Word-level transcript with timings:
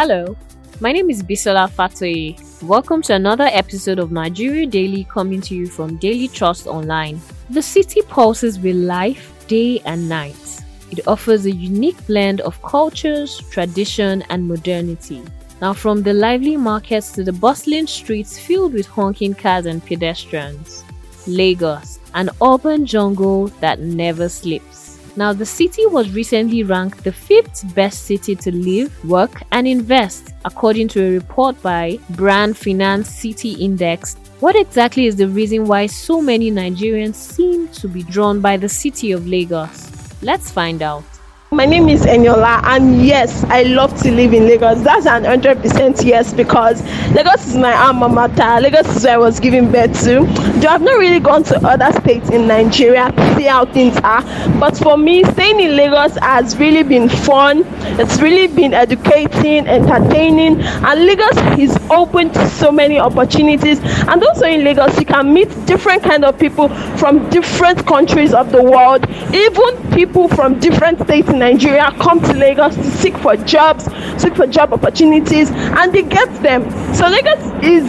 Hello, 0.00 0.36
my 0.78 0.92
name 0.92 1.10
is 1.10 1.24
Bisola 1.24 1.68
Fatoye. 1.68 2.38
Welcome 2.62 3.02
to 3.02 3.14
another 3.14 3.48
episode 3.50 3.98
of 3.98 4.12
Nigeria 4.12 4.64
Daily 4.64 5.02
coming 5.10 5.40
to 5.40 5.56
you 5.56 5.66
from 5.66 5.96
Daily 5.96 6.28
Trust 6.28 6.68
Online. 6.68 7.20
The 7.50 7.60
city 7.62 8.02
pulses 8.02 8.60
with 8.60 8.76
life 8.76 9.32
day 9.48 9.80
and 9.86 10.08
night. 10.08 10.62
It 10.92 11.08
offers 11.08 11.46
a 11.46 11.50
unique 11.50 11.98
blend 12.06 12.40
of 12.42 12.62
cultures, 12.62 13.42
tradition, 13.50 14.22
and 14.30 14.46
modernity. 14.46 15.20
Now, 15.60 15.72
from 15.72 16.04
the 16.04 16.14
lively 16.14 16.56
markets 16.56 17.10
to 17.14 17.24
the 17.24 17.32
bustling 17.32 17.88
streets 17.88 18.38
filled 18.38 18.74
with 18.74 18.86
honking 18.86 19.34
cars 19.34 19.66
and 19.66 19.84
pedestrians, 19.84 20.84
Lagos, 21.26 21.98
an 22.14 22.30
urban 22.40 22.86
jungle 22.86 23.48
that 23.58 23.80
never 23.80 24.28
sleeps. 24.28 24.67
Now, 25.18 25.32
the 25.32 25.44
city 25.44 25.84
was 25.84 26.12
recently 26.12 26.62
ranked 26.62 27.02
the 27.02 27.10
fifth 27.10 27.74
best 27.74 28.04
city 28.04 28.36
to 28.36 28.54
live, 28.54 28.92
work, 29.04 29.42
and 29.50 29.66
invest, 29.66 30.32
according 30.44 30.86
to 30.94 31.04
a 31.04 31.10
report 31.10 31.60
by 31.60 31.98
Brand 32.10 32.56
Finance 32.56 33.08
City 33.08 33.54
Index. 33.54 34.14
What 34.38 34.54
exactly 34.54 35.06
is 35.06 35.16
the 35.16 35.26
reason 35.26 35.66
why 35.66 35.86
so 35.86 36.22
many 36.22 36.52
Nigerians 36.52 37.16
seem 37.16 37.66
to 37.80 37.88
be 37.88 38.04
drawn 38.04 38.40
by 38.40 38.58
the 38.58 38.68
city 38.68 39.10
of 39.10 39.26
Lagos? 39.26 39.90
Let's 40.22 40.52
find 40.52 40.82
out. 40.82 41.17
My 41.50 41.64
name 41.64 41.88
is 41.88 42.02
Eniola, 42.02 42.62
and 42.64 43.00
yes, 43.02 43.42
I 43.44 43.62
love 43.62 43.98
to 44.02 44.10
live 44.12 44.34
in 44.34 44.46
Lagos. 44.46 44.82
That's 44.82 45.06
an 45.06 45.24
hundred 45.24 45.62
percent 45.62 46.04
yes 46.04 46.34
because 46.34 46.82
Lagos 47.14 47.46
is 47.46 47.56
my 47.56 47.72
alma 47.72 48.06
mater. 48.06 48.60
Lagos 48.60 48.86
is 48.94 49.04
where 49.04 49.14
I 49.14 49.16
was 49.16 49.40
given 49.40 49.72
birth 49.72 49.98
to. 50.04 50.26
Though 50.60 50.68
I've 50.68 50.82
not 50.82 50.98
really 50.98 51.20
gone 51.20 51.44
to 51.44 51.56
other 51.66 51.90
states 52.02 52.28
in 52.28 52.46
Nigeria 52.46 53.10
to 53.12 53.34
see 53.34 53.44
how 53.44 53.64
things 53.64 53.96
are, 54.04 54.22
but 54.60 54.76
for 54.76 54.98
me, 54.98 55.24
staying 55.24 55.58
in 55.58 55.74
Lagos 55.74 56.18
has 56.18 56.54
really 56.58 56.82
been 56.82 57.08
fun. 57.08 57.64
It's 57.98 58.20
really 58.20 58.54
been 58.54 58.74
educating, 58.74 59.66
entertaining, 59.66 60.60
and 60.60 61.06
Lagos 61.06 61.58
is 61.58 61.74
open 61.90 62.30
to 62.34 62.46
so 62.50 62.70
many 62.70 62.98
opportunities. 62.98 63.80
And 64.06 64.22
also 64.22 64.44
in 64.44 64.64
Lagos, 64.64 64.98
you 64.98 65.06
can 65.06 65.32
meet 65.32 65.48
different 65.64 66.02
kind 66.02 66.26
of 66.26 66.38
people 66.38 66.68
from 66.98 67.30
different 67.30 67.86
countries 67.86 68.34
of 68.34 68.52
the 68.52 68.62
world, 68.62 69.08
even 69.32 69.92
people 69.94 70.28
from 70.28 70.60
different 70.60 71.00
states 71.04 71.28
Nigeria 71.38 71.92
come 72.00 72.20
to 72.22 72.32
Lagos 72.34 72.74
to 72.74 72.90
seek 72.90 73.16
for 73.18 73.36
jobs, 73.36 73.84
seek 74.20 74.34
for 74.36 74.46
job 74.46 74.72
opportunities, 74.72 75.50
and 75.50 75.92
they 75.92 76.02
get 76.02 76.32
them. 76.42 76.62
So 76.94 77.08
Lagos 77.08 77.42
is 77.62 77.84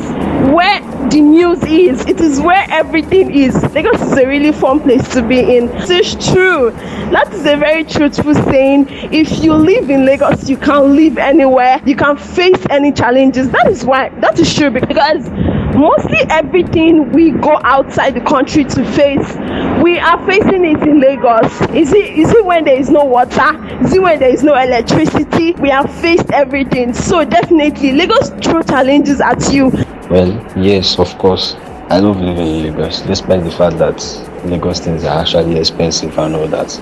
where 0.54 0.82
the 1.10 1.22
news 1.22 1.62
is. 1.64 2.06
It 2.06 2.20
is 2.20 2.40
where 2.40 2.66
everything 2.70 3.34
is. 3.36 3.56
Lagos 3.74 4.02
is 4.02 4.14
a 4.14 4.28
really 4.28 4.52
fun 4.52 4.80
place 4.82 5.08
to 5.14 5.22
be 5.22 5.58
in. 5.58 5.70
It 5.70 5.90
is 5.90 6.32
true. 6.32 6.72
That 7.12 7.34
is 7.34 7.42
a 7.46 7.58
very 7.58 7.84
truthful 7.84 8.34
saying. 8.36 8.88
If 8.90 9.44
you 9.44 9.54
live 9.54 9.90
in 9.90 10.06
Lagos, 10.06 10.50
you 10.50 10.58
can 10.58 10.96
live 10.96 11.18
anywhere. 11.18 11.82
You 11.86 11.96
can 11.96 12.18
face 12.18 12.64
any 12.70 12.92
challenges. 12.92 13.50
That 13.50 13.68
is 13.68 13.84
why. 13.86 14.10
That 14.20 14.40
is 14.40 14.54
true 14.54 14.70
because 14.70 15.28
mostly 15.76 16.20
everything 16.30 17.12
we 17.12 17.32
go 17.32 17.60
outside 17.64 18.14
the 18.14 18.22
country 18.22 18.64
to 18.64 18.84
face 18.94 19.36
we 19.82 19.98
are 19.98 20.24
facing 20.26 20.66
it 20.66 20.82
in 20.84 21.00
lagos. 21.00 21.62
Is 21.74 21.94
it 21.94 22.18
is 22.18 22.32
it 22.32 22.46
when 22.46 22.66
there 22.66 22.78
is 22.78 22.90
no 22.90 23.06
water? 23.06 23.50
Is 23.82 23.94
it 23.94 24.02
when 24.02 24.20
there 24.20 24.30
is 24.30 24.44
no 24.44 24.56
electricity? 24.56 25.54
We 25.54 25.70
have 25.70 25.92
faced 26.02 26.32
everything. 26.32 26.94
So 26.94 27.24
definitely 27.24 27.94
lagos 27.94 28.30
throw 28.44 28.62
challenges 28.62 29.22
at 29.22 29.52
you. 29.54 29.70
Well 30.10 30.32
yes 30.58 31.00
of 31.00 31.18
course. 31.18 31.56
I 31.90 32.00
love 32.00 32.20
living 32.20 32.46
in 32.46 32.64
lagos 32.64 33.02
despite 33.02 33.44
the 33.44 33.52
fact 33.52 33.78
that 33.78 33.98
lagos 34.46 34.80
things 34.80 35.04
are 35.06 35.22
actually 35.22 35.58
expensive 35.58 36.18
and 36.20 36.36
all 36.36 36.48
that. 36.48 36.78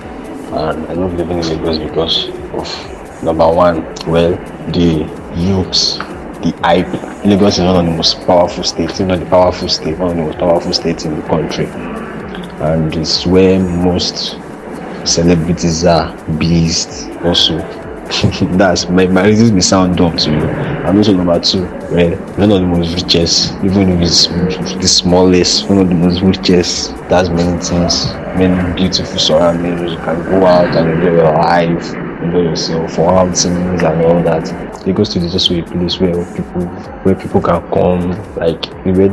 And 0.52 0.86
i 0.86 0.92
love 0.94 1.14
living 1.14 1.38
in 1.38 1.48
lagos 1.48 1.78
because 1.78 2.28
of 2.52 3.22
number 3.22 3.48
one 3.48 3.82
well 4.06 4.32
the 4.72 5.08
youths 5.36 5.98
the 6.42 6.52
hype. 6.62 6.86
Lagos 7.24 7.58
is 7.58 7.64
one 7.64 7.76
of 7.76 7.86
the 7.86 7.96
most 7.96 8.24
powerful 8.26 8.64
states, 8.64 9.00
if 9.00 9.06
not 9.06 9.20
the 9.20 9.26
powerful 9.26 9.68
state, 9.68 9.98
one 9.98 10.10
of 10.10 10.16
the 10.16 10.22
most 10.22 10.38
powerful 10.38 10.72
states 10.72 11.04
in 11.04 11.16
the 11.16 11.22
country. 11.26 11.66
And 12.60 12.94
it's 12.96 13.26
where 13.26 13.58
most 13.60 14.36
celebrities 15.04 15.84
are 15.84 16.16
based 16.38 17.10
also. 17.22 17.58
That's 18.56 18.88
my, 18.88 19.06
my 19.06 19.26
reasons 19.26 19.52
may 19.52 19.60
sound 19.60 19.96
dumb 19.96 20.16
to 20.16 20.30
you. 20.30 20.44
And 20.88 20.96
also 20.96 21.12
number 21.12 21.38
two, 21.40 21.64
well, 21.90 22.16
one 22.36 22.50
of 22.50 22.60
the 22.60 22.66
most 22.66 22.94
richest, 22.94 23.52
even 23.62 23.90
if 23.90 24.02
it's 24.02 24.26
the 24.26 24.88
smallest, 24.88 25.68
one 25.68 25.78
of 25.78 25.88
the 25.88 25.94
most 25.94 26.22
richest, 26.22 26.96
that's 27.08 27.28
many 27.28 27.62
things, 27.62 28.06
many 28.38 28.74
beautiful 28.74 29.18
surroundings. 29.18 29.92
You 29.92 29.98
can 29.98 30.24
go 30.24 30.46
out 30.46 30.74
and 30.74 30.90
enjoy 30.90 31.12
your 31.16 31.32
life, 31.32 32.07
enjoy 32.28 32.50
yourself 32.50 32.94
for 32.94 33.08
outings 33.10 33.82
and 33.82 34.02
all 34.04 34.22
that. 34.22 34.86
Lagos 34.86 35.10
State 35.10 35.24
is 35.24 35.34
also 35.34 35.58
a 35.58 35.62
place 35.62 35.98
where 35.98 36.14
people 36.34 36.62
where 37.02 37.14
people 37.14 37.40
can 37.40 37.60
come. 37.70 38.10
Like 38.36 38.66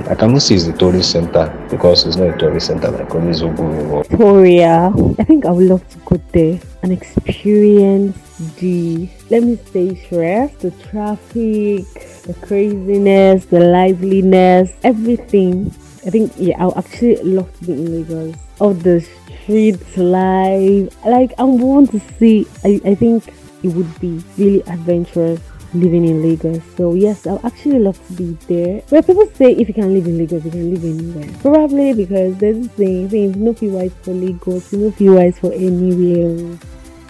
I 0.09 0.15
cannot 0.15 0.41
say 0.41 0.55
it's 0.55 0.67
a 0.67 0.73
tourist 0.73 1.11
center 1.11 1.47
because 1.69 2.05
it's 2.05 2.17
not 2.17 2.35
a 2.35 2.37
tourist 2.37 2.67
center 2.67 2.91
like 2.91 3.09
Onizobo. 3.09 4.07
Victoria. 4.07 4.91
I 5.19 5.23
think 5.23 5.45
I 5.45 5.51
would 5.51 5.67
love 5.67 5.87
to 5.89 5.97
go 6.05 6.21
there 6.31 6.59
and 6.83 6.91
experience 6.91 8.17
the 8.59 9.09
let 9.29 9.43
me 9.43 9.57
say 9.71 9.95
stress, 9.95 10.53
the 10.57 10.71
traffic, 10.89 11.85
the 12.23 12.35
craziness, 12.41 13.45
the 13.45 13.59
liveliness, 13.59 14.71
everything. 14.83 15.73
I 16.05 16.09
think 16.09 16.31
yeah, 16.37 16.61
I 16.61 16.65
would 16.67 16.77
actually 16.77 17.15
love 17.23 17.51
to 17.59 17.65
be 17.65 17.73
in 17.73 17.91
Lagos. 17.91 18.35
All 18.59 18.73
the 18.73 19.01
streets 19.45 19.95
life. 19.97 21.05
Like 21.05 21.33
I 21.37 21.43
want 21.43 21.91
to 21.91 22.01
see 22.19 22.47
I, 22.65 22.81
I 22.83 22.95
think 22.95 23.33
it 23.63 23.69
would 23.69 23.99
be 23.99 24.21
really 24.37 24.61
adventurous 24.67 25.39
living 25.73 26.05
in 26.05 26.21
Lagos. 26.21 26.61
So 26.77 26.93
yes, 26.93 27.27
I'll 27.27 27.45
actually 27.45 27.79
love 27.79 27.99
to 28.07 28.13
be 28.13 28.37
there. 28.47 28.81
Where 28.89 29.03
people 29.03 29.27
say 29.35 29.53
if 29.53 29.67
you 29.67 29.73
can 29.73 29.93
live 29.93 30.07
in 30.07 30.17
Lagos, 30.17 30.43
you 30.45 30.51
can 30.51 30.73
live 30.73 30.83
anywhere. 30.83 31.37
Probably 31.41 31.93
because 31.93 32.35
there's 32.37 32.67
this 32.67 32.75
saying, 32.77 33.09
saying 33.09 33.43
no 33.43 33.53
fee 33.53 33.69
wise 33.69 33.93
for 34.01 34.11
Lagos, 34.11 34.73
no 34.73 34.91
fee 34.91 35.09
wise 35.09 35.39
for 35.39 35.53
anywhere. 35.53 36.57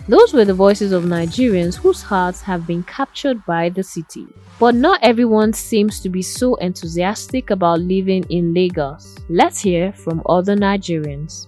Those 0.07 0.33
were 0.33 0.45
the 0.45 0.53
voices 0.53 0.91
of 0.91 1.05
Nigerians 1.05 1.75
whose 1.75 2.03
hearts 2.03 2.41
have 2.41 2.67
been 2.67 2.83
captured 2.83 3.43
by 3.45 3.69
the 3.69 3.81
city. 3.81 4.27
But 4.59 4.75
not 4.75 4.99
everyone 5.01 5.53
seems 5.53 5.99
to 6.01 6.09
be 6.09 6.21
so 6.21 6.55
enthusiastic 6.55 7.49
about 7.49 7.79
living 7.79 8.23
in 8.29 8.53
Lagos. 8.53 9.17
Let's 9.29 9.59
hear 9.59 9.93
from 9.93 10.21
other 10.27 10.55
Nigerians. 10.55 11.47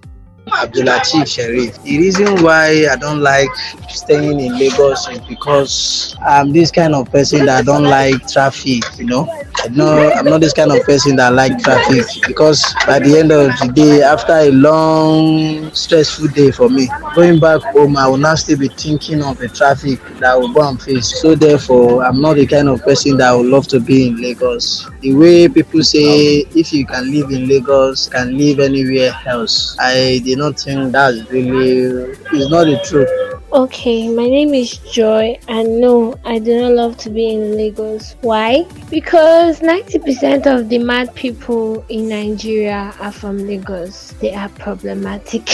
Abdulatif 0.50 1.28
Sharif. 1.28 1.82
The 1.84 1.98
reason 1.98 2.44
why 2.44 2.88
I 2.90 2.96
don't 2.96 3.22
like 3.22 3.50
staying 3.90 4.40
in 4.40 4.58
Lagos 4.58 5.08
is 5.10 5.20
because 5.22 6.16
I'm 6.26 6.52
this 6.52 6.72
kind 6.72 6.96
of 6.96 7.12
person 7.12 7.46
that 7.46 7.66
don't 7.66 7.84
like 7.84 8.28
traffic, 8.28 8.84
you 8.98 9.06
know. 9.06 9.28
I 9.60 9.70
know 9.70 10.12
I'm 10.12 10.26
not 10.26 10.42
this 10.42 10.54
kind 10.54 10.72
of 10.72 10.84
person 10.84 11.16
that 11.16 11.34
like 11.34 11.58
traffic 11.60 12.06
because 12.28 12.64
by 12.86 13.00
the 13.00 13.18
end 13.18 13.32
of 13.32 13.50
the 13.60 13.72
day, 13.74 14.04
after 14.04 14.34
a 14.34 14.52
long 14.52 15.72
stressful 15.74 16.28
day 16.28 16.52
for 16.52 16.70
me, 16.70 16.88
going 17.16 17.40
back 17.40 17.62
home, 17.74 17.98
I 17.98 18.08
will 18.08 18.18
now 18.18 18.36
still 18.36 18.60
be 18.60 18.68
thinking 18.68 19.24
of 19.24 19.38
the 19.40 19.48
traffic 19.48 20.00
that 20.20 20.32
I 20.32 20.36
will 20.36 20.54
go 20.54 20.68
and 20.68 20.82
face. 20.82 21.22
So 21.22 21.34
therefore, 21.36 22.06
I'm 22.06 22.22
not 22.22 22.36
the 22.36 22.46
kind 22.46 22.70
of 22.70 22.84
person 22.84 23.18
that 23.18 23.32
would 23.34 23.48
love 23.48 23.68
to 23.70 23.80
be 23.80 24.08
in 24.08 24.22
Lagos. 24.22 24.90
The 25.02 25.16
way 25.16 25.48
people 25.50 25.82
say 25.84 26.46
if 26.56 26.72
you 26.72 26.86
can 26.86 27.12
live 27.12 27.32
in 27.32 27.48
Lagos, 27.48 28.08
can 28.08 28.38
live 28.38 28.60
anywhere 28.60 29.12
else, 29.26 29.76
I 29.80 30.22
did 30.24 30.37
not 30.38 30.60
think 30.60 30.92
that's 30.92 31.30
really 31.32 32.12
is 32.34 32.50
not 32.50 32.66
the 32.66 32.80
truth. 32.86 33.28
Okay, 33.54 34.10
my 34.10 34.28
name 34.28 34.54
is 34.54 34.76
Joy, 34.92 35.40
and 35.48 35.80
no, 35.80 36.20
I 36.26 36.38
do 36.38 36.60
not 36.60 36.74
love 36.74 36.98
to 36.98 37.10
be 37.10 37.30
in 37.30 37.56
Lagos. 37.56 38.18
Why? 38.20 38.68
Because 38.90 39.62
90% 39.62 40.46
of 40.46 40.68
the 40.68 40.80
mad 40.80 41.16
people 41.16 41.86
in 41.88 42.10
Nigeria 42.10 42.94
are 43.00 43.12
from 43.12 43.48
Lagos. 43.48 44.12
They 44.20 44.34
are 44.36 44.50
problematic. 44.50 45.48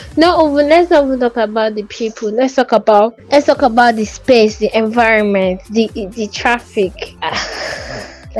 no, 0.16 0.48
even 0.52 0.68
let's 0.68 0.90
not 0.90 1.06
even 1.06 1.18
talk 1.18 1.36
about 1.38 1.74
the 1.74 1.82
people. 1.84 2.30
Let's 2.30 2.54
talk 2.54 2.70
about 2.70 3.18
let's 3.30 3.46
talk 3.46 3.62
about 3.62 3.96
the 3.96 4.04
space, 4.04 4.58
the 4.58 4.70
environment, 4.76 5.60
the 5.70 5.90
the 5.94 6.28
traffic. 6.28 7.16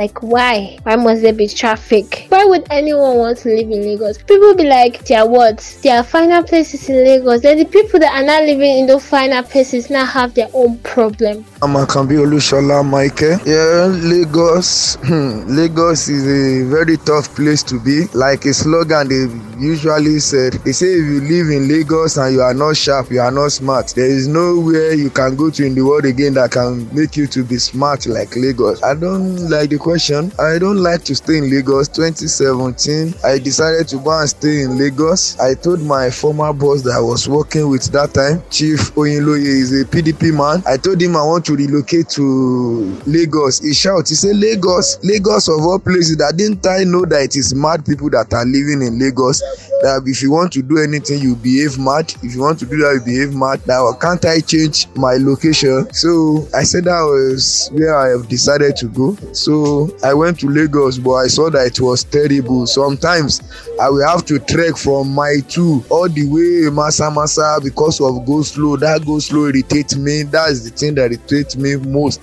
Like, 0.01 0.23
why? 0.23 0.79
Why 0.81 0.95
must 0.95 1.21
there 1.21 1.31
be 1.31 1.47
traffic? 1.47 2.25
Why 2.29 2.43
would 2.43 2.65
anyone 2.71 3.17
want 3.17 3.37
to 3.39 3.49
live 3.49 3.69
in 3.69 3.83
Lagos? 3.83 4.17
People 4.17 4.55
be 4.55 4.63
like, 4.63 5.05
there 5.05 5.21
are 5.21 5.29
what? 5.29 5.59
There 5.83 5.95
are 5.95 6.01
finer 6.03 6.41
places 6.41 6.89
in 6.89 6.95
Lagos. 7.05 7.41
Then 7.41 7.59
the 7.59 7.65
people 7.65 7.99
that 7.99 8.11
are 8.19 8.25
not 8.25 8.41
living 8.41 8.79
in 8.79 8.87
those 8.87 9.05
finer 9.05 9.43
places 9.43 9.91
now 9.91 10.05
have 10.05 10.33
their 10.33 10.49
own 10.55 10.79
problem. 10.79 11.45
I'm 11.61 11.75
Akanbi 11.75 12.17
Olushola 12.17 12.83
Michael. 12.83 13.37
Yeah, 13.45 13.85
Lagos. 14.09 14.95
Hmm, 15.03 15.45
Lagos 15.55 16.09
is 16.09 16.25
a 16.25 16.67
very 16.67 16.97
tough 16.97 17.35
place 17.35 17.61
to 17.61 17.79
be. 17.79 18.05
Like 18.17 18.45
a 18.45 18.55
slogan 18.55 19.07
they 19.07 19.27
usually 19.63 20.17
said, 20.17 20.53
they 20.65 20.71
say 20.71 20.87
if 20.87 21.05
you 21.05 21.21
live 21.21 21.51
in 21.51 21.67
Lagos 21.67 22.17
and 22.17 22.33
you 22.33 22.41
are 22.41 22.55
not 22.55 22.75
sharp, 22.75 23.11
you 23.11 23.19
are 23.21 23.29
not 23.29 23.51
smart. 23.51 23.93
There 23.95 24.07
is 24.07 24.27
nowhere 24.27 24.95
you 24.95 25.11
can 25.11 25.35
go 25.35 25.51
to 25.51 25.63
in 25.63 25.75
the 25.75 25.83
world 25.85 26.05
again 26.05 26.33
that 26.33 26.49
can 26.49 26.89
make 26.91 27.15
you 27.15 27.27
to 27.27 27.43
be 27.43 27.59
smart 27.59 28.07
like 28.07 28.35
Lagos. 28.35 28.81
I 28.81 28.95
don't 28.95 29.47
like 29.47 29.69
the 29.69 29.77
question. 29.91 30.31
I 30.39 30.57
don't 30.57 30.77
like 30.77 31.03
to 31.03 31.15
stay 31.15 31.39
in 31.39 31.49
Lagos. 31.49 31.89
2017, 31.89 33.13
I 33.25 33.37
decided 33.39 33.89
to 33.89 33.97
go 33.97 34.17
and 34.17 34.29
stay 34.29 34.61
in 34.61 34.77
Lagos. 34.77 35.37
I 35.37 35.53
told 35.53 35.81
my 35.81 36.09
former 36.09 36.53
boss 36.53 36.81
that 36.83 36.95
I 36.95 37.01
was 37.01 37.27
working 37.27 37.67
with 37.67 37.91
that 37.91 38.13
time, 38.13 38.41
Chief 38.49 38.79
Oyinloye 38.95 39.43
is 39.43 39.81
a 39.81 39.83
PDP 39.83 40.31
man. 40.31 40.63
I 40.65 40.77
told 40.77 41.01
him 41.01 41.17
I 41.17 41.23
want 41.23 41.43
to 41.47 41.57
relocate 41.57 42.07
to 42.11 43.01
Lagos, 43.05 43.59
he 43.59 43.73
shout, 43.73 44.07
he 44.07 44.15
say, 44.15 44.31
Lagos, 44.31 44.97
Lagos 45.03 45.49
of 45.49 45.59
all 45.59 45.77
places, 45.77 46.15
that 46.17 46.37
didn't 46.37 46.65
I 46.65 46.85
know 46.85 47.03
that 47.03 47.23
it 47.23 47.35
is 47.35 47.53
mad 47.53 47.85
people 47.85 48.09
that 48.11 48.31
are 48.33 48.45
living 48.45 48.81
in 48.81 48.97
Lagos? 48.97 49.43
That 49.81 50.03
if 50.05 50.21
you 50.21 50.31
want 50.31 50.53
to 50.53 50.61
do 50.61 50.77
anything, 50.77 51.19
you 51.21 51.35
behave 51.35 51.79
mad. 51.79 52.13
If 52.21 52.35
you 52.35 52.41
want 52.41 52.59
to 52.59 52.65
do 52.65 52.77
that, 52.77 52.93
you 52.93 53.01
behave 53.01 53.33
mad. 53.33 53.65
Now, 53.67 53.91
can't 53.93 54.23
I 54.25 54.39
change 54.39 54.87
my 54.95 55.17
location? 55.19 55.91
So 55.93 56.47
I 56.53 56.63
said 56.63 56.85
that 56.85 57.01
was 57.01 57.69
where 57.73 57.97
I 57.97 58.09
have 58.09 58.27
decided 58.27 58.75
to 58.77 58.87
go. 58.87 59.15
So 59.33 59.95
I 60.03 60.13
went 60.13 60.39
to 60.41 60.47
Lagos, 60.47 60.99
but 60.99 61.13
I 61.13 61.27
saw 61.27 61.49
that 61.49 61.67
it 61.67 61.79
was 61.79 62.03
terrible. 62.03 62.67
Sometimes 62.67 63.41
I 63.81 63.89
will 63.89 64.07
have 64.07 64.25
to 64.25 64.39
trek 64.39 64.77
from 64.77 65.09
my 65.09 65.37
two 65.47 65.83
all 65.89 66.07
the 66.07 66.27
way 66.27 66.69
Massa 66.69 67.09
Massa 67.09 67.59
because 67.63 67.99
of 68.01 68.25
go 68.25 68.41
slow. 68.43 68.77
That 68.77 69.05
go 69.05 69.19
slow 69.19 69.47
irritates 69.47 69.95
me. 69.95 70.23
That's 70.23 70.63
the 70.63 70.69
thing 70.69 70.95
that 70.95 71.11
irritates 71.11 71.55
me 71.55 71.75
most. 71.75 72.21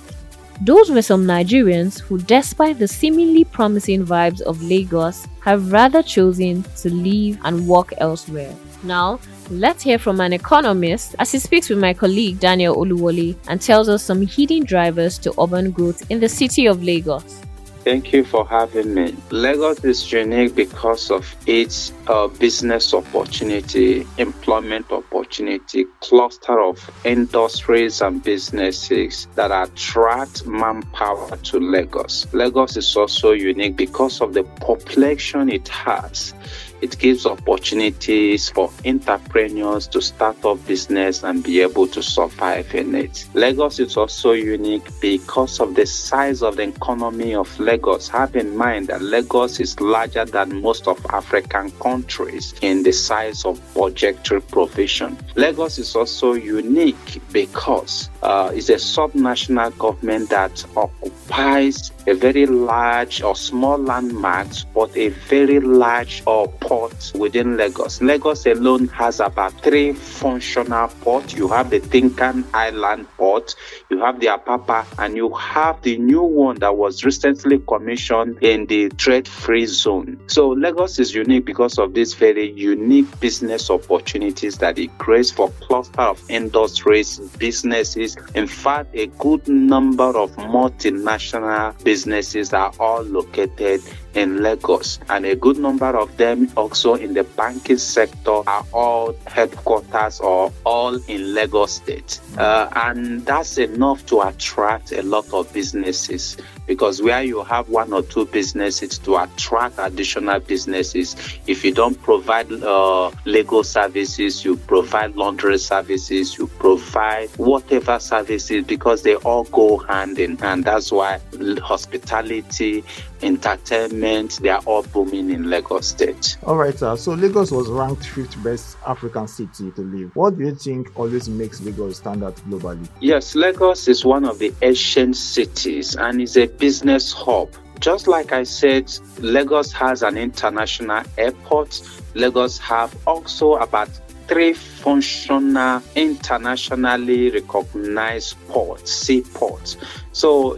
Those 0.61 0.91
were 0.91 1.01
some 1.01 1.25
Nigerians 1.25 2.01
who, 2.01 2.17
despite 2.17 2.79
the 2.79 2.87
seemingly 2.87 3.45
promising 3.45 4.05
vibes 4.05 4.41
of 4.41 4.61
Lagos, 4.61 5.25
have 5.39 5.71
rather 5.71 6.03
chosen 6.03 6.63
to 6.81 6.89
leave 6.93 7.39
and 7.45 7.65
work 7.65 7.93
elsewhere. 7.99 8.53
Now, 8.83 9.21
let's 9.49 9.83
hear 9.83 9.97
from 9.97 10.19
an 10.19 10.33
economist 10.33 11.15
as 11.17 11.31
he 11.31 11.39
speaks 11.39 11.69
with 11.69 11.79
my 11.79 11.93
colleague 11.93 12.39
Daniel 12.39 12.75
Oluwole 12.75 13.37
and 13.47 13.61
tells 13.61 13.87
us 13.87 14.03
some 14.03 14.27
hidden 14.27 14.65
drivers 14.65 15.17
to 15.19 15.33
urban 15.41 15.71
growth 15.71 16.03
in 16.11 16.19
the 16.19 16.29
city 16.29 16.65
of 16.65 16.83
Lagos. 16.83 17.41
Thank 17.83 18.11
you 18.11 18.25
for 18.25 18.45
having 18.45 18.93
me. 18.93 19.15
Lagos 19.31 19.83
is 19.85 20.11
unique 20.11 20.53
because 20.53 21.09
of 21.09 21.33
its 21.47 21.93
uh, 22.07 22.27
business 22.27 22.93
opportunity, 22.93 24.05
employment 24.17 24.91
opportunity, 24.91 25.85
cluster 26.01 26.59
of 26.59 26.77
industries 27.05 28.01
and 28.01 28.21
businesses 28.21 29.27
that 29.35 29.51
attract 29.51 30.45
manpower 30.45 31.37
to 31.37 31.59
Lagos. 31.59 32.27
Lagos 32.33 32.75
is 32.75 32.95
also 32.97 33.31
unique 33.31 33.77
because 33.77 34.19
of 34.19 34.33
the 34.33 34.43
population 34.43 35.49
it 35.49 35.67
has. 35.69 36.33
It 36.81 36.97
gives 36.97 37.25
opportunities 37.25 38.49
for 38.49 38.71
entrepreneurs 38.85 39.87
to 39.87 40.01
start 40.01 40.43
up 40.45 40.65
business 40.65 41.23
and 41.23 41.43
be 41.43 41.61
able 41.61 41.87
to 41.87 42.01
survive 42.01 42.73
in 42.73 42.95
it. 42.95 43.25
Lagos 43.33 43.79
is 43.79 43.97
also 43.97 44.31
unique 44.31 44.87
because 45.01 45.59
of 45.59 45.75
the 45.75 45.85
size 45.85 46.41
of 46.41 46.55
the 46.55 46.63
economy 46.63 47.35
of 47.35 47.59
Lagos. 47.59 48.07
Have 48.09 48.35
in 48.35 48.55
mind 48.55 48.87
that 48.87 49.01
Lagos 49.01 49.59
is 49.59 49.79
larger 49.79 50.25
than 50.25 50.61
most 50.61 50.87
of 50.87 51.05
African 51.07 51.71
countries 51.79 52.53
in 52.61 52.83
the 52.83 52.91
size 52.91 53.45
of 53.45 53.61
budgetary 53.73 54.41
provision. 54.41 55.17
Lagos 55.35 55.77
is 55.77 55.95
also 55.95 56.33
unique 56.33 57.21
because 57.31 58.09
uh, 58.23 58.51
it's 58.53 58.69
a 58.69 58.75
subnational 58.75 59.77
government 59.77 60.29
that 60.29 60.63
occupies 60.75 61.91
a 62.09 62.15
very 62.15 62.47
large 62.47 63.21
or 63.21 63.35
small 63.35 63.77
landmarks, 63.77 64.63
but 64.63 64.95
a 64.97 65.09
very 65.09 65.59
large 65.59 66.23
or 66.25 66.47
port 66.53 67.11
within 67.15 67.55
Lagos. 67.55 68.01
Lagos 68.01 68.47
alone 68.47 68.87
has 68.87 69.19
about 69.19 69.53
three 69.61 69.93
functional 69.93 70.87
ports. 71.01 71.33
You 71.33 71.47
have 71.49 71.69
the 71.69 71.79
Tin 71.79 72.09
Can 72.09 72.43
Island 72.53 73.07
port, 73.17 73.53
you 73.89 73.99
have 73.99 74.19
the 74.19 74.27
Apapa, 74.27 74.85
and 74.97 75.15
you 75.15 75.33
have 75.35 75.81
the 75.83 75.97
new 75.97 76.23
one 76.23 76.57
that 76.59 76.75
was 76.75 77.03
recently 77.03 77.59
commissioned 77.59 78.41
in 78.41 78.65
the 78.65 78.89
trade-free 78.89 79.67
zone. 79.67 80.19
So 80.27 80.49
Lagos 80.49 80.97
is 80.97 81.13
unique 81.13 81.45
because 81.45 81.77
of 81.77 81.93
these 81.93 82.15
very 82.15 82.51
unique 82.51 83.19
business 83.19 83.69
opportunities 83.69 84.57
that 84.57 84.79
it 84.79 84.97
creates 84.97 85.29
for 85.29 85.51
cluster 85.61 86.01
of 86.01 86.23
industries, 86.29 87.19
businesses. 87.37 88.17
In 88.33 88.47
fact, 88.47 88.89
a 88.95 89.07
good 89.19 89.47
number 89.47 90.17
of 90.17 90.35
multinational 90.37 91.77
businesses 91.99 92.53
are 92.53 92.71
all 92.79 93.01
located 93.03 93.81
in 94.13 94.41
Lagos, 94.41 94.99
and 95.09 95.25
a 95.25 95.35
good 95.35 95.57
number 95.57 95.97
of 95.97 96.15
them 96.15 96.49
also 96.55 96.93
in 96.95 97.13
the 97.13 97.25
banking 97.25 97.77
sector 97.77 98.41
are 98.47 98.65
all 98.71 99.13
headquarters 99.27 100.21
or 100.21 100.51
all 100.65 100.95
in 101.09 101.33
Lagos 101.33 101.73
State. 101.73 102.21
Uh, 102.37 102.69
and 102.87 103.25
that's 103.25 103.57
enough 103.57 104.05
to 104.05 104.21
attract 104.21 104.93
a 104.93 105.01
lot 105.01 105.31
of 105.33 105.51
businesses 105.53 106.37
because 106.69 107.01
where 107.01 107.23
you 107.23 107.43
have 107.43 107.67
one 107.67 107.91
or 107.91 108.03
two 108.03 108.27
businesses 108.27 108.99
to 108.99 109.17
attract 109.17 109.73
additional 109.79 110.39
businesses, 110.39 111.15
if 111.47 111.65
you 111.65 111.73
don't 111.73 111.99
provide 112.03 112.51
uh, 112.63 113.09
legal 113.25 113.63
services, 113.63 114.45
you 114.45 114.55
provide 114.55 115.15
laundry 115.15 115.57
services, 115.57 116.37
you 116.37 116.45
provide 116.45 117.27
whatever 117.37 117.97
services 117.97 118.63
because 118.63 119.01
they 119.01 119.15
all 119.15 119.45
go 119.45 119.77
hand 119.77 120.19
in 120.19 120.37
hand. 120.37 120.65
That's 120.65 120.91
why 120.91 121.19
hospitality, 121.61 122.83
entertainment, 123.21 124.39
they 124.41 124.49
are 124.49 124.61
all 124.65 124.83
booming 124.83 125.29
in 125.29 125.49
Lagos 125.49 125.87
State. 125.87 126.37
All 126.43 126.55
right, 126.55 126.77
sir. 126.77 126.95
So 126.95 127.13
Lagos 127.13 127.51
was 127.51 127.67
ranked 127.67 128.05
fifth 128.05 128.41
best 128.43 128.77
African 128.85 129.27
city 129.27 129.71
to 129.71 129.81
live. 129.81 130.15
What 130.15 130.37
do 130.37 130.45
you 130.45 130.55
think 130.55 130.97
always 130.97 131.29
makes 131.29 131.61
Lagos 131.61 131.97
stand 131.97 132.23
out 132.23 132.35
globally? 132.47 132.87
Yes, 132.99 133.35
Lagos 133.35 133.87
is 133.87 134.05
one 134.05 134.25
of 134.25 134.39
the 134.39 134.53
ancient 134.61 135.15
cities 135.15 135.95
and 135.95 136.21
is 136.21 136.37
a 136.37 136.47
business 136.47 137.11
hub. 137.13 137.49
Just 137.79 138.07
like 138.07 138.33
I 138.33 138.43
said, 138.43 138.91
Lagos 139.19 139.71
has 139.71 140.03
an 140.03 140.17
international 140.17 141.03
airport. 141.17 141.81
Lagos 142.13 142.57
have 142.57 142.95
also 143.07 143.53
about 143.53 143.89
three 144.29 144.53
functional, 144.53 145.81
internationally 145.95 147.31
recognized 147.31 148.37
ports, 148.47 148.91
seaports. 148.91 149.75
So 150.11 150.49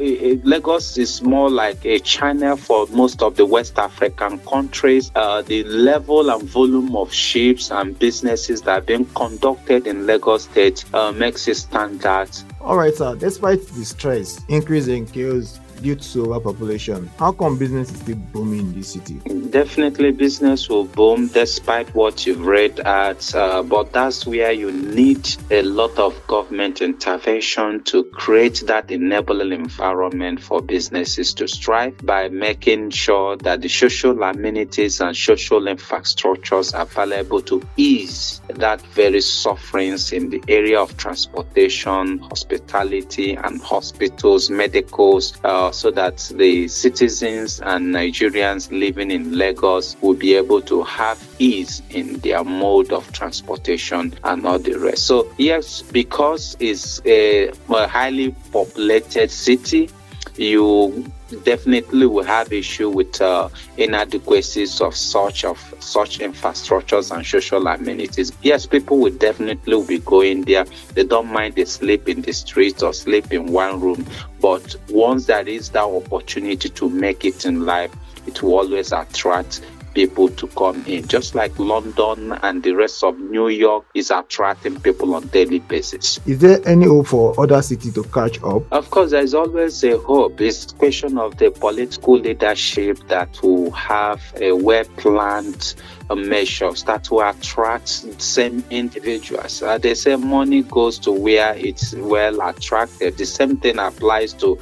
Lagos 0.43 0.97
is 0.97 1.21
more 1.21 1.49
like 1.49 1.85
a 1.85 1.99
channel 1.99 2.57
for 2.57 2.85
most 2.87 3.23
of 3.23 3.37
the 3.37 3.45
West 3.45 3.79
African 3.79 4.39
countries. 4.39 5.09
Uh, 5.15 5.41
the 5.41 5.63
level 5.63 6.29
and 6.29 6.43
volume 6.43 6.95
of 6.97 7.13
ships 7.13 7.71
and 7.71 7.97
businesses 7.97 8.61
that 8.63 8.77
are 8.77 8.81
being 8.81 9.05
conducted 9.15 9.87
in 9.87 10.05
Lagos 10.05 10.43
State 10.43 10.83
uh, 10.93 11.13
makes 11.13 11.47
it 11.47 11.55
stand 11.55 12.05
out. 12.05 12.43
All 12.59 12.75
right, 12.75 12.93
sir. 12.93 13.15
Despite 13.15 13.65
the 13.67 13.85
stress, 13.85 14.43
increase 14.49 14.87
in 14.87 15.05
chaos, 15.05 15.60
due 15.81 15.95
to 15.95 16.33
overpopulation. 16.33 17.09
How 17.17 17.31
come 17.31 17.57
business 17.57 17.91
is 17.91 17.99
still 17.99 18.15
booming 18.15 18.59
in 18.59 18.73
this 18.73 18.93
city? 18.93 19.15
Definitely, 19.49 20.11
business 20.11 20.69
will 20.69 20.85
boom 20.85 21.27
despite 21.27 21.93
what 21.95 22.25
you've 22.25 22.45
read 22.45 22.79
at, 22.79 23.33
uh, 23.35 23.63
but 23.63 23.91
that's 23.93 24.25
where 24.25 24.51
you 24.51 24.71
need 24.71 25.27
a 25.49 25.61
lot 25.63 25.97
of 25.97 26.15
government 26.27 26.81
intervention 26.81 27.83
to 27.85 28.03
create 28.05 28.63
that 28.67 28.91
enabling 28.91 29.51
environment 29.51 30.41
for 30.41 30.61
businesses 30.61 31.33
to 31.33 31.47
strive 31.47 31.97
by 32.05 32.29
making 32.29 32.89
sure 32.89 33.37
that 33.37 33.61
the 33.61 33.69
social 33.69 34.21
amenities 34.23 35.01
and 35.01 35.15
social 35.15 35.61
infrastructures 35.61 36.73
are 36.73 36.83
available 36.83 37.41
to 37.41 37.61
ease 37.77 38.41
that 38.49 38.81
very 38.93 39.21
sufferings 39.21 40.11
in 40.11 40.29
the 40.29 40.43
area 40.47 40.79
of 40.79 40.95
transportation, 40.97 42.19
hospitality, 42.19 43.33
and 43.33 43.61
hospitals, 43.61 44.49
medicals. 44.49 45.37
Uh, 45.43 45.70
so 45.71 45.91
that 45.91 46.17
the 46.35 46.67
citizens 46.67 47.59
and 47.61 47.93
Nigerians 47.93 48.71
living 48.71 49.11
in 49.11 49.37
Lagos 49.37 49.95
will 50.01 50.13
be 50.13 50.35
able 50.35 50.61
to 50.61 50.83
have 50.83 51.21
ease 51.39 51.81
in 51.89 52.19
their 52.19 52.43
mode 52.43 52.91
of 52.91 53.11
transportation 53.11 54.13
and 54.23 54.45
all 54.45 54.59
the 54.59 54.75
rest. 54.75 55.07
So, 55.07 55.31
yes, 55.37 55.81
because 55.81 56.55
it's 56.59 57.01
a, 57.05 57.51
highly 57.67 58.35
populated 58.51 59.31
city, 59.31 59.89
you 60.35 61.11
definitely 61.43 62.05
will 62.05 62.23
have 62.23 62.51
issue 62.51 62.89
with 62.89 63.21
uh, 63.21 63.49
inadequacies 63.77 64.81
of 64.81 64.95
such 64.95 65.43
of 65.45 65.57
such 65.79 66.19
infrastructures 66.19 67.15
and 67.15 67.25
social 67.25 67.67
amenities. 67.67 68.31
Yes, 68.41 68.65
people 68.65 68.99
will 68.99 69.13
definitely 69.13 69.83
be 69.85 69.99
going 69.99 70.43
there. 70.43 70.65
They 70.93 71.03
don't 71.03 71.31
mind 71.31 71.55
they 71.55 71.65
sleep 71.65 72.07
in 72.07 72.21
the 72.21 72.33
streets 72.33 72.83
or 72.83 72.93
sleep 72.93 73.31
in 73.31 73.47
one 73.47 73.79
room, 73.79 74.05
but 74.39 74.75
once 74.89 75.25
there 75.25 75.47
is 75.47 75.69
that 75.69 75.83
opportunity 75.83 76.69
to 76.69 76.89
make 76.89 77.25
it 77.25 77.45
in 77.45 77.65
life, 77.65 77.93
it 78.27 78.41
will 78.41 78.55
always 78.55 78.91
attract 78.91 79.61
people 79.93 80.29
to 80.29 80.47
come 80.47 80.83
in, 80.85 81.07
just 81.07 81.35
like 81.35 81.57
London 81.59 82.33
and 82.43 82.63
the 82.63 82.73
rest 82.73 83.03
of 83.03 83.19
New 83.19 83.47
York 83.47 83.85
is 83.93 84.11
attracting 84.11 84.79
people 84.79 85.15
on 85.15 85.27
daily 85.27 85.59
basis. 85.59 86.19
Is 86.25 86.39
there 86.39 86.59
any 86.67 86.85
hope 86.85 87.07
for 87.07 87.39
other 87.39 87.61
cities 87.61 87.93
to 87.95 88.03
catch 88.03 88.41
up? 88.43 88.63
Of 88.71 88.89
course, 88.89 89.11
there's 89.11 89.33
always 89.33 89.83
a 89.83 89.97
hope. 89.97 90.39
It's 90.41 90.71
a 90.71 90.75
question 90.75 91.17
of 91.17 91.37
the 91.37 91.51
political 91.51 92.19
leadership 92.19 92.99
that 93.07 93.41
will 93.41 93.71
have 93.71 94.21
a 94.39 94.53
well-planned 94.53 95.75
uh, 96.11 96.15
measures 96.15 96.83
that 96.83 97.09
will 97.09 97.21
attract 97.21 97.87
same 98.21 98.63
individuals. 98.69 99.63
Uh, 99.63 99.77
they 99.77 99.93
say 99.93 100.15
money 100.15 100.63
goes 100.63 100.99
to 100.99 101.11
where 101.11 101.55
it's 101.55 101.95
well 101.95 102.41
attracted. 102.41 103.17
The 103.17 103.25
same 103.25 103.57
thing 103.57 103.79
applies 103.79 104.33
to 104.33 104.59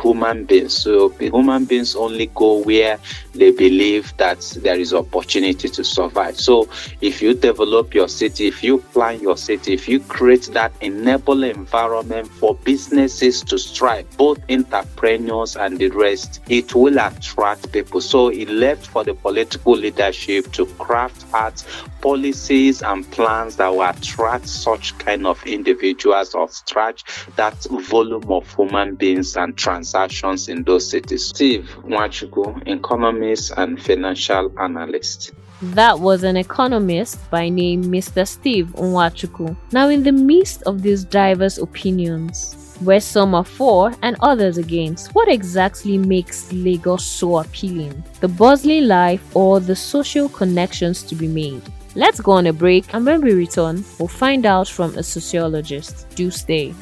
human 0.00 0.44
beings. 0.44 0.72
So 0.72 1.08
human 1.10 1.64
beings 1.64 1.96
only 1.96 2.26
go 2.34 2.58
where 2.58 2.98
they 3.34 3.50
believe 3.50 4.16
that 4.18 4.40
there 4.62 4.78
is 4.78 4.94
opportunity 4.94 5.68
to 5.68 5.84
survive. 5.84 6.38
So 6.38 6.68
if 7.00 7.20
you 7.20 7.34
develop 7.34 7.94
your 7.94 8.08
city, 8.08 8.46
if 8.46 8.62
you 8.62 8.78
plan 8.78 9.20
your 9.20 9.36
city, 9.36 9.74
if 9.74 9.88
you 9.88 10.00
create 10.00 10.48
that 10.52 10.72
enabling 10.80 11.50
environment 11.50 12.28
for 12.28 12.54
businesses 12.54 13.42
to 13.42 13.58
strive, 13.58 14.08
both 14.16 14.38
entrepreneurs 14.50 15.56
and 15.56 15.78
the 15.78 15.88
rest, 15.88 16.40
it 16.48 16.74
will 16.74 16.98
attract 16.98 17.72
people. 17.72 18.00
So 18.00 18.28
it 18.28 18.48
left 18.48 18.86
for 18.86 19.04
the 19.04 19.14
political 19.14 19.72
leadership 19.72 20.52
to 20.52 20.66
craft 20.92 21.24
out 21.32 21.64
policies 22.02 22.82
and 22.82 23.10
plans 23.12 23.56
that 23.56 23.68
will 23.68 23.80
attract 23.80 24.46
such 24.46 24.98
kind 24.98 25.26
of 25.26 25.42
individuals 25.46 26.34
or 26.34 26.46
stretch 26.50 27.02
that 27.36 27.54
volume 27.88 28.30
of 28.30 28.54
human 28.54 28.94
beings 28.94 29.34
and 29.34 29.56
transactions 29.56 30.50
in 30.50 30.64
those 30.64 30.90
cities. 30.90 31.28
Steve 31.28 31.66
Nwachukwu, 31.84 32.68
economist 32.68 33.54
and 33.56 33.82
financial 33.82 34.52
analyst. 34.60 35.32
That 35.62 36.00
was 36.00 36.24
an 36.24 36.36
economist 36.36 37.18
by 37.30 37.48
name 37.48 37.84
Mr. 37.84 38.28
Steve 38.28 38.66
Nwachukwu. 38.76 39.56
Now, 39.72 39.88
in 39.88 40.02
the 40.02 40.12
midst 40.12 40.62
of 40.64 40.82
these 40.82 41.04
diverse 41.04 41.56
opinions, 41.56 42.61
where 42.84 43.00
some 43.00 43.34
are 43.34 43.44
for 43.44 43.92
and 44.02 44.16
others 44.20 44.58
against. 44.58 45.14
What 45.14 45.28
exactly 45.28 45.98
makes 45.98 46.52
Lagos 46.52 47.04
so 47.04 47.38
appealing? 47.38 48.02
The 48.20 48.28
bustling 48.28 48.88
life 48.88 49.36
or 49.36 49.60
the 49.60 49.76
social 49.76 50.28
connections 50.28 51.02
to 51.04 51.14
be 51.14 51.28
made? 51.28 51.62
Let's 51.94 52.20
go 52.20 52.32
on 52.32 52.46
a 52.46 52.52
break 52.52 52.92
and 52.94 53.04
when 53.04 53.20
we 53.20 53.32
return, 53.34 53.84
we'll 53.98 54.08
find 54.08 54.46
out 54.46 54.68
from 54.68 54.96
a 54.96 55.02
sociologist. 55.02 56.08
Do 56.14 56.30
stay. 56.30 56.74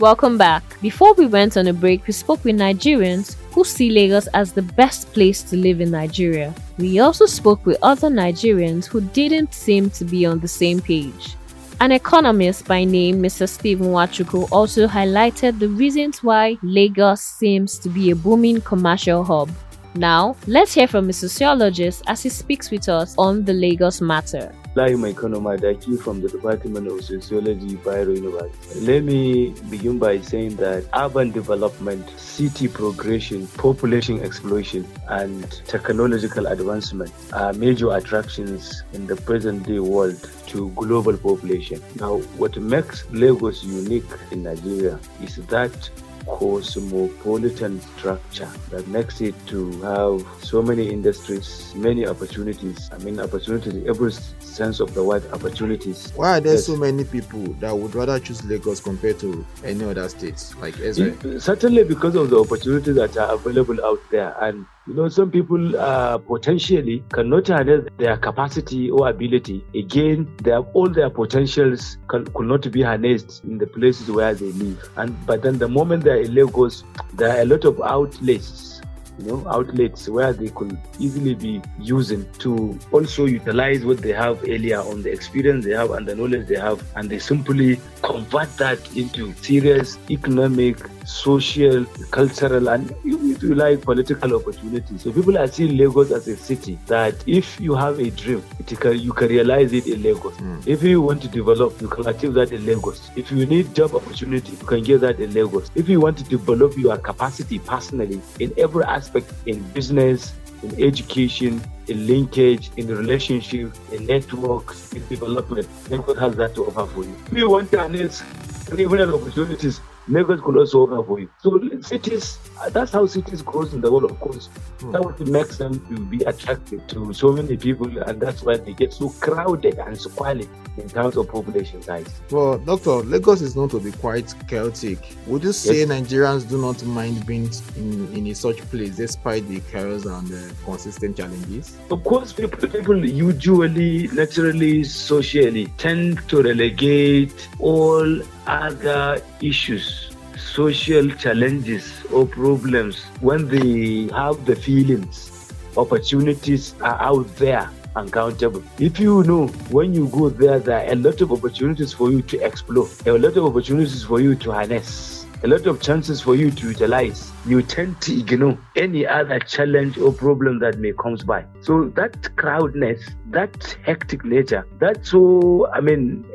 Welcome 0.00 0.38
back. 0.38 0.80
Before 0.80 1.12
we 1.12 1.26
went 1.26 1.58
on 1.58 1.66
a 1.66 1.74
break, 1.74 2.06
we 2.06 2.14
spoke 2.14 2.42
with 2.42 2.56
Nigerians 2.56 3.36
who 3.60 3.64
see 3.64 3.90
Lagos 3.90 4.26
as 4.28 4.54
the 4.54 4.62
best 4.62 5.12
place 5.12 5.42
to 5.42 5.54
live 5.54 5.82
in 5.82 5.90
Nigeria. 5.90 6.54
We 6.78 6.98
also 7.00 7.26
spoke 7.26 7.66
with 7.66 7.76
other 7.82 8.08
Nigerians 8.08 8.86
who 8.86 9.02
didn't 9.02 9.52
seem 9.52 9.90
to 9.90 10.04
be 10.06 10.24
on 10.24 10.40
the 10.40 10.48
same 10.48 10.80
page. 10.80 11.36
An 11.78 11.92
economist 11.92 12.66
by 12.66 12.84
name 12.84 13.20
Mr. 13.22 13.46
Stephen 13.46 13.88
Nwachukwu 13.88 14.48
also 14.50 14.86
highlighted 14.86 15.58
the 15.58 15.68
reasons 15.68 16.24
why 16.24 16.56
Lagos 16.62 17.20
seems 17.20 17.78
to 17.80 17.90
be 17.90 18.10
a 18.12 18.16
booming 18.16 18.62
commercial 18.62 19.22
hub. 19.22 19.50
Now, 19.94 20.36
let's 20.46 20.72
hear 20.72 20.88
from 20.88 21.10
a 21.10 21.12
sociologist 21.12 22.02
as 22.06 22.22
he 22.22 22.30
speaks 22.30 22.70
with 22.70 22.88
us 22.88 23.14
on 23.18 23.44
the 23.44 23.52
Lagos 23.52 24.00
matter. 24.00 24.54
Lai 24.76 24.94
Daki 24.94 25.96
from 25.96 26.20
the 26.20 26.28
Department 26.28 26.86
of 26.86 27.02
Sociology, 27.04 27.76
Bayero 27.76 28.14
University. 28.14 28.80
Let 28.80 29.02
me 29.02 29.50
begin 29.68 29.98
by 29.98 30.20
saying 30.20 30.56
that 30.56 30.84
urban 30.94 31.32
development, 31.32 32.08
city 32.18 32.68
progression, 32.68 33.48
population 33.48 34.22
explosion, 34.22 34.86
and 35.08 35.50
technological 35.66 36.46
advancement 36.46 37.10
are 37.32 37.52
major 37.52 37.92
attractions 37.96 38.84
in 38.92 39.08
the 39.08 39.16
present 39.16 39.66
day 39.66 39.80
world 39.80 40.30
to 40.46 40.68
global 40.76 41.16
population. 41.16 41.82
Now, 41.96 42.18
what 42.38 42.56
makes 42.56 43.10
Lagos 43.10 43.64
unique 43.64 44.04
in 44.30 44.44
Nigeria 44.44 45.00
is 45.20 45.36
that 45.48 45.90
cosmopolitan 46.38 47.80
structure 47.80 48.50
that 48.70 48.86
makes 48.88 49.20
it 49.20 49.34
to 49.46 49.70
have 49.82 50.26
so 50.42 50.62
many 50.62 50.88
industries, 50.88 51.72
many 51.76 52.06
opportunities. 52.06 52.90
I 52.92 52.98
mean, 52.98 53.20
opportunities 53.20 53.74
in 53.74 53.88
every 53.88 54.12
sense 54.12 54.80
of 54.80 54.94
the 54.94 55.02
word 55.02 55.22
opportunities. 55.32 56.12
Why 56.16 56.38
are 56.38 56.40
there 56.40 56.54
yes. 56.54 56.66
so 56.66 56.76
many 56.76 57.04
people 57.04 57.40
that 57.60 57.76
would 57.76 57.94
rather 57.94 58.18
choose 58.18 58.44
Lagos 58.44 58.80
compared 58.80 59.18
to 59.20 59.44
any 59.64 59.84
other 59.84 60.08
states 60.08 60.54
like 60.56 60.78
Israel? 60.78 61.40
Certainly 61.40 61.84
because 61.84 62.14
of 62.14 62.30
the 62.30 62.40
opportunities 62.40 62.94
that 62.96 63.16
are 63.16 63.34
available 63.34 63.84
out 63.84 64.00
there 64.10 64.34
and 64.40 64.66
you 64.86 64.94
know, 64.94 65.08
some 65.08 65.30
people 65.30 65.76
uh, 65.76 66.18
potentially 66.18 67.04
cannot 67.12 67.48
harness 67.48 67.86
their 67.98 68.16
capacity 68.16 68.90
or 68.90 69.08
ability. 69.08 69.64
Again, 69.74 70.34
their, 70.42 70.58
all 70.58 70.88
their 70.88 71.10
potentials 71.10 71.98
can, 72.08 72.24
could 72.26 72.46
not 72.46 72.70
be 72.72 72.82
harnessed 72.82 73.44
in 73.44 73.58
the 73.58 73.66
places 73.66 74.10
where 74.10 74.34
they 74.34 74.52
live. 74.52 74.90
And 74.96 75.26
but 75.26 75.42
then 75.42 75.58
the 75.58 75.68
moment 75.68 76.04
they're 76.04 76.22
in 76.22 76.34
there 76.34 77.36
are 77.36 77.40
a 77.40 77.44
lot 77.44 77.64
of 77.64 77.80
outlets 77.82 78.80
you 79.20 79.26
know, 79.26 79.46
outlets 79.48 80.08
where 80.08 80.32
they 80.32 80.48
could 80.48 80.78
easily 80.98 81.34
be 81.34 81.60
using 81.78 82.30
to 82.38 82.78
also 82.92 83.26
utilize 83.26 83.84
what 83.84 83.98
they 83.98 84.12
have 84.12 84.42
earlier 84.44 84.80
on 84.80 85.02
the 85.02 85.12
experience 85.12 85.64
they 85.64 85.72
have 85.72 85.90
and 85.90 86.06
the 86.06 86.14
knowledge 86.14 86.46
they 86.46 86.56
have, 86.56 86.82
and 86.96 87.10
they 87.10 87.18
simply 87.18 87.78
convert 88.02 88.54
that 88.56 88.96
into 88.96 89.34
serious 89.34 89.98
economic, 90.10 90.78
social, 91.10 91.84
cultural, 92.10 92.68
and 92.68 92.94
if 93.04 93.42
you 93.42 93.54
like, 93.54 93.82
political 93.82 94.36
opportunities. 94.36 95.02
So 95.02 95.12
people 95.12 95.36
are 95.36 95.46
seeing 95.46 95.76
Lagos 95.76 96.10
as 96.12 96.28
a 96.28 96.36
city 96.36 96.78
that 96.86 97.14
if 97.26 97.60
you 97.60 97.74
have 97.74 97.98
a 97.98 98.10
dream, 98.10 98.42
can, 98.66 98.98
you 98.98 99.12
can 99.12 99.28
realize 99.28 99.72
it 99.72 99.86
in 99.86 100.02
Lagos. 100.02 100.36
Mm. 100.36 100.66
If 100.66 100.82
you 100.82 101.02
want 101.02 101.22
to 101.22 101.28
develop, 101.28 101.80
you 101.80 101.88
can 101.88 102.06
achieve 102.06 102.34
that 102.34 102.52
in 102.52 102.64
Lagos. 102.64 103.10
If 103.16 103.32
you 103.32 103.44
need 103.44 103.74
job 103.74 103.94
opportunity, 103.94 104.52
you 104.52 104.66
can 104.66 104.82
get 104.82 105.00
that 105.00 105.18
in 105.18 105.34
Lagos. 105.34 105.70
If 105.74 105.88
you 105.88 106.00
want 106.00 106.18
to 106.18 106.24
develop 106.24 106.76
your 106.76 106.96
capacity 106.96 107.58
personally 107.58 108.20
in 108.38 108.52
every 108.56 108.84
aspect, 108.84 109.32
in 109.46 109.62
business, 109.72 110.32
in 110.62 110.82
education, 110.82 111.60
in 111.88 112.06
linkage, 112.06 112.70
in 112.76 112.86
relationship, 112.86 113.74
in 113.92 114.06
networks, 114.06 114.92
in 114.92 115.06
development. 115.08 115.66
Lagos 115.90 116.18
has 116.18 116.36
that 116.36 116.54
to 116.54 116.66
offer 116.66 116.86
for 116.92 117.04
you. 117.04 117.16
If 117.32 117.38
you 117.38 117.50
want 117.50 117.70
to 117.72 117.78
harness 117.78 118.22
regional 118.70 119.14
opportunities, 119.14 119.80
Lagos 120.08 120.40
could 120.40 120.56
also 120.56 120.80
offer 120.80 121.06
for 121.06 121.20
you. 121.20 121.30
So 121.38 121.60
cities, 121.80 122.38
that's 122.70 122.92
how 122.92 123.06
cities 123.06 123.42
grows 123.42 123.74
in 123.74 123.80
the 123.80 123.90
world, 123.90 124.10
of 124.10 124.18
course. 124.20 124.46
Hmm. 124.80 124.92
That 124.92 125.04
what 125.04 125.20
makes 125.20 125.58
them 125.58 125.78
to 125.88 126.00
be 126.00 126.22
attractive 126.24 126.86
to 126.88 127.12
so 127.12 127.32
many 127.32 127.56
people, 127.56 127.86
and 127.98 128.20
that's 128.20 128.42
why 128.42 128.56
they 128.56 128.72
get 128.72 128.92
so 128.92 129.10
crowded 129.20 129.78
and 129.78 129.98
squalid 129.98 130.48
in 130.76 130.88
terms 130.88 131.16
of 131.16 131.28
population 131.28 131.82
size. 131.82 132.06
Well, 132.30 132.58
Doctor, 132.58 133.02
Lagos 133.02 133.40
is 133.40 133.56
known 133.56 133.68
to 133.70 133.80
be 133.80 133.92
quite 133.92 134.34
chaotic. 134.48 134.98
Would 135.26 135.44
you 135.44 135.52
say 135.52 135.80
yes. 135.80 135.88
Nigerians 135.88 136.48
do 136.48 136.60
not 136.60 136.82
mind 136.84 137.26
being 137.26 137.50
in, 137.76 138.12
in 138.14 138.26
a 138.28 138.34
such 138.34 138.58
place 138.70 138.96
despite 138.96 139.46
the 139.48 139.60
chaos 139.70 140.06
and 140.06 140.28
the 140.28 140.54
consistent 140.64 141.16
challenges? 141.16 141.76
Of 141.90 142.04
course, 142.04 142.32
people, 142.32 142.68
people 142.68 143.04
usually, 143.04 144.08
naturally, 144.08 144.84
socially 144.84 145.66
tend 145.78 146.26
to 146.28 146.42
relegate 146.42 147.48
all 147.58 148.20
other 148.50 149.22
issues, 149.40 150.10
social 150.36 151.08
challenges 151.10 151.92
or 152.12 152.26
problems 152.26 153.04
when 153.20 153.46
they 153.48 154.12
have 154.14 154.44
the 154.44 154.56
feelings, 154.56 155.52
opportunities 155.76 156.74
are 156.80 157.00
out 157.00 157.26
there 157.36 157.70
uncountable. 157.96 158.62
If 158.78 158.98
you 158.98 159.22
know 159.24 159.46
when 159.70 159.94
you 159.94 160.08
go 160.08 160.28
there, 160.28 160.58
there 160.58 160.84
are 160.84 160.92
a 160.92 160.96
lot 160.96 161.20
of 161.20 161.32
opportunities 161.32 161.92
for 161.92 162.10
you 162.10 162.22
to 162.22 162.44
explore, 162.44 162.88
a 163.06 163.12
lot 163.12 163.36
of 163.36 163.44
opportunities 163.44 164.02
for 164.04 164.20
you 164.20 164.34
to 164.36 164.52
harness 164.52 165.19
a 165.42 165.48
lot 165.48 165.66
of 165.66 165.80
chances 165.80 166.20
for 166.20 166.34
you 166.34 166.50
to 166.50 166.68
utilize. 166.68 167.32
You 167.46 167.62
tend 167.62 168.00
to 168.02 168.18
ignore 168.18 168.58
any 168.76 169.06
other 169.06 169.38
challenge 169.38 169.96
or 169.96 170.12
problem 170.12 170.58
that 170.58 170.78
may 170.78 170.92
comes 170.92 171.24
by. 171.24 171.44
So 171.62 171.86
that 171.96 172.36
crowdness, 172.36 173.00
that 173.30 173.76
hectic 173.82 174.24
nature, 174.24 174.66
that 174.78 175.06
so 175.06 175.66
I 175.72 175.80
mean, 175.80 176.26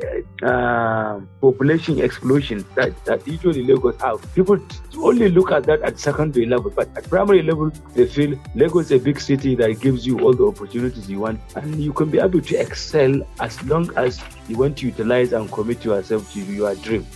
uh, 0.42 1.20
population 1.40 2.00
explosion 2.00 2.64
that 2.74 3.04
that 3.04 3.26
usually 3.26 3.62
Lagos 3.62 4.00
have. 4.00 4.34
People 4.34 4.58
only 4.98 5.28
look 5.28 5.52
at 5.52 5.64
that 5.64 5.82
at 5.82 5.98
secondary 5.98 6.46
level, 6.46 6.70
but 6.70 6.88
at 6.96 7.08
primary 7.08 7.42
level, 7.42 7.70
they 7.94 8.06
feel 8.06 8.36
Lagos 8.56 8.86
is 8.86 8.92
a 8.92 8.98
big 8.98 9.20
city 9.20 9.54
that 9.54 9.80
gives 9.80 10.04
you 10.04 10.18
all 10.20 10.32
the 10.32 10.46
opportunities 10.46 11.08
you 11.08 11.20
want, 11.20 11.40
and 11.54 11.80
you 11.80 11.92
can 11.92 12.10
be 12.10 12.18
able 12.18 12.40
to 12.40 12.56
excel 12.56 13.22
as 13.40 13.62
long 13.64 13.88
as 13.96 14.20
you 14.48 14.56
want 14.56 14.78
to 14.78 14.86
utilize 14.86 15.32
and 15.32 15.50
commit 15.52 15.84
yourself 15.84 16.32
to 16.32 16.40
your 16.40 16.74
dream. 16.76 17.06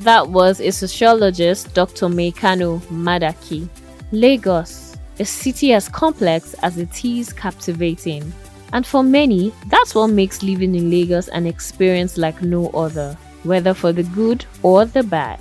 That 0.00 0.28
was 0.28 0.60
a 0.60 0.70
sociologist, 0.70 1.74
Dr. 1.74 2.06
Meikano 2.06 2.80
Madaki. 2.86 3.68
Lagos, 4.12 4.96
a 5.18 5.24
city 5.24 5.72
as 5.72 5.88
complex 5.88 6.54
as 6.62 6.78
it 6.78 7.04
is 7.04 7.32
captivating. 7.32 8.32
And 8.72 8.86
for 8.86 9.02
many, 9.02 9.52
that's 9.66 9.94
what 9.94 10.08
makes 10.08 10.42
living 10.42 10.74
in 10.74 10.90
Lagos 10.90 11.28
an 11.28 11.46
experience 11.46 12.16
like 12.16 12.42
no 12.42 12.68
other, 12.70 13.16
whether 13.42 13.74
for 13.74 13.92
the 13.92 14.04
good 14.04 14.44
or 14.62 14.84
the 14.84 15.02
bad. 15.02 15.40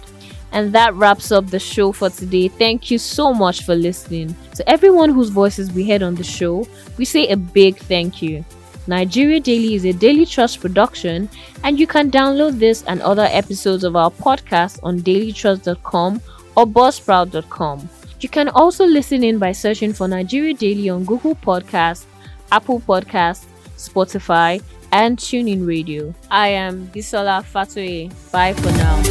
And 0.51 0.73
that 0.73 0.93
wraps 0.95 1.31
up 1.31 1.47
the 1.47 1.59
show 1.59 1.91
for 1.91 2.09
today. 2.09 2.47
Thank 2.47 2.89
you 2.89 2.97
so 2.97 3.33
much 3.33 3.63
for 3.63 3.75
listening. 3.75 4.35
To 4.55 4.67
everyone 4.67 5.11
whose 5.11 5.29
voices 5.29 5.71
we 5.71 5.87
heard 5.87 6.01
on 6.01 6.15
the 6.15 6.23
show, 6.23 6.67
we 6.97 7.05
say 7.05 7.27
a 7.27 7.37
big 7.37 7.77
thank 7.77 8.21
you. 8.21 8.43
Nigeria 8.87 9.39
Daily 9.39 9.75
is 9.75 9.85
a 9.85 9.93
Daily 9.93 10.25
Trust 10.25 10.61
production, 10.61 11.29
and 11.63 11.79
you 11.79 11.87
can 11.87 12.09
download 12.09 12.59
this 12.59 12.83
and 12.83 13.01
other 13.01 13.27
episodes 13.31 13.83
of 13.83 13.95
our 13.95 14.11
podcast 14.11 14.79
on 14.83 14.99
dailytrust.com 14.99 16.21
or 16.55 16.65
buzzsprout.com. 16.65 17.89
You 18.19 18.29
can 18.29 18.49
also 18.49 18.85
listen 18.85 19.23
in 19.23 19.37
by 19.37 19.51
searching 19.51 19.93
for 19.93 20.07
Nigeria 20.07 20.53
Daily 20.53 20.89
on 20.89 21.05
Google 21.05 21.35
Podcasts, 21.35 22.05
Apple 22.51 22.79
Podcasts, 22.79 23.45
Spotify, 23.77 24.61
and 24.91 25.17
TuneIn 25.17 25.67
Radio. 25.67 26.13
I 26.31 26.49
am 26.49 26.87
Bisola 26.87 27.43
Fatoye. 27.43 28.11
Bye 28.31 28.53
for 28.53 28.71
now. 28.71 29.03